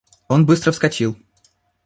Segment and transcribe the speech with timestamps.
[0.29, 1.15] Он быстро вскочил.